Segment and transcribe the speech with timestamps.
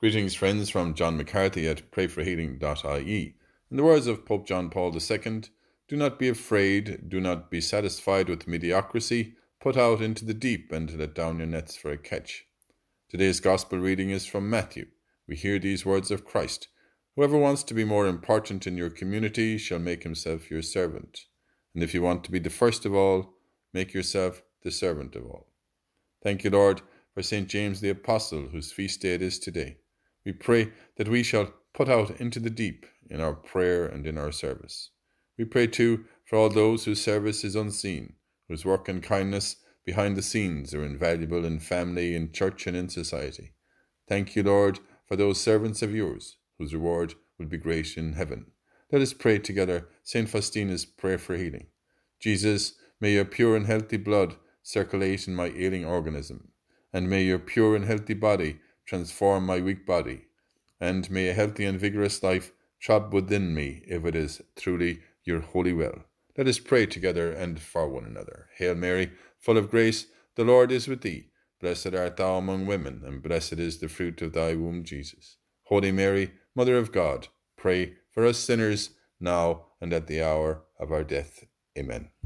[0.00, 3.34] Greetings, friends, from John McCarthy at prayforhealing.ie.
[3.70, 5.42] In the words of Pope John Paul II,
[5.88, 10.72] do not be afraid, do not be satisfied with mediocrity, put out into the deep
[10.72, 12.46] and let down your nets for a catch.
[13.10, 14.86] Today's Gospel reading is from Matthew.
[15.28, 16.68] We hear these words of Christ
[17.14, 21.26] Whoever wants to be more important in your community shall make himself your servant.
[21.74, 23.34] And if you want to be the first of all,
[23.74, 25.48] make yourself the servant of all.
[26.22, 26.80] Thank you, Lord,
[27.12, 27.46] for St.
[27.48, 29.76] James the Apostle, whose feast day it is today.
[30.24, 34.18] We pray that we shall put out into the deep in our prayer and in
[34.18, 34.90] our service.
[35.38, 38.14] We pray too for all those whose service is unseen,
[38.48, 42.88] whose work and kindness behind the scenes are invaluable in family, in church, and in
[42.88, 43.52] society.
[44.08, 48.46] Thank you, Lord, for those servants of yours, whose reward will be great in heaven.
[48.92, 50.28] Let us pray together St.
[50.28, 51.68] Faustina's prayer for healing.
[52.18, 56.48] Jesus, may your pure and healthy blood circulate in my ailing organism,
[56.92, 58.58] and may your pure and healthy body
[58.90, 60.22] transform my weak body,
[60.80, 62.50] and may a healthy and vigorous life
[62.82, 66.02] throb within me if it is truly your holy will.
[66.36, 68.48] Let us pray together and for one another.
[68.56, 71.28] Hail Mary, full of grace, the Lord is with thee.
[71.60, 75.36] Blessed art thou among women, and blessed is the fruit of thy womb, Jesus.
[75.66, 80.90] Holy Mary, Mother of God, pray for us sinners, now and at the hour of
[80.90, 81.44] our death.
[81.78, 82.10] Amen.